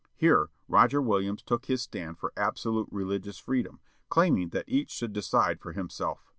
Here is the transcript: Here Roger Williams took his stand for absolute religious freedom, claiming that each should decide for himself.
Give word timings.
Here 0.15 0.49
Roger 0.67 0.99
Williams 0.99 1.43
took 1.43 1.67
his 1.67 1.83
stand 1.83 2.17
for 2.17 2.33
absolute 2.35 2.87
religious 2.89 3.37
freedom, 3.37 3.81
claiming 4.09 4.49
that 4.49 4.65
each 4.67 4.89
should 4.89 5.13
decide 5.13 5.61
for 5.61 5.73
himself. 5.73 6.25